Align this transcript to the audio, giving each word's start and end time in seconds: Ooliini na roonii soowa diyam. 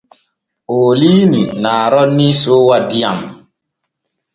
Ooliini 0.77 1.41
na 1.63 1.71
roonii 1.91 2.33
soowa 2.41 2.77
diyam. 2.89 3.19